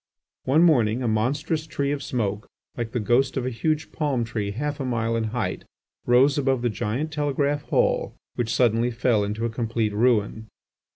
[0.45, 4.49] One morning a monstrous tree of smoke, like the ghost of a huge palm tree
[4.49, 5.63] half a mile in height,
[6.07, 10.47] rose above the giant Telegraph Hall which suddenly fell into a complete ruin.